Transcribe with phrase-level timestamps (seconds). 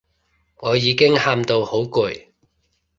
[0.61, 2.29] 我已經喊到好攰